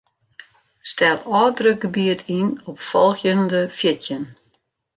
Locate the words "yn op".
2.37-2.77